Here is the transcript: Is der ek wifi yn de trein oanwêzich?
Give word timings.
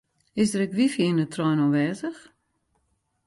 Is 0.41 0.49
der 0.51 0.61
ek 0.65 0.75
wifi 0.77 1.03
yn 1.09 1.19
de 1.21 1.27
trein 1.33 1.63
oanwêzich? 1.63 2.21